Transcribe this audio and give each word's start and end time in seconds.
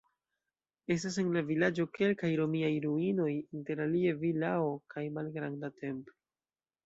Estas 0.93 1.17
en 1.23 1.27
la 1.35 1.41
vilaĝo 1.49 1.83
kelkaj 1.97 2.31
romiaj 2.39 2.71
ruinoj, 2.87 3.29
interalie 3.59 4.15
vilao 4.23 4.71
kaj 4.95 5.03
malgranda 5.19 5.71
templo. 5.85 6.19